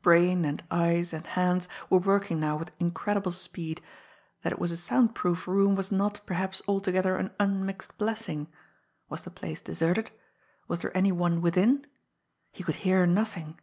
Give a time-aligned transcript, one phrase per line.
[0.00, 3.82] Brain and eyes and hands were working now with incredible speed.
[4.42, 8.46] That it was a sound proof room was not, perhaps, altogether an unmixed blessing!
[9.10, 10.10] Was the place deserted?
[10.66, 11.84] Was there any one within?
[12.52, 13.60] He could hear nothing.